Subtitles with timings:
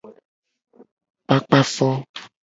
[1.23, 1.87] Kpakpa fo.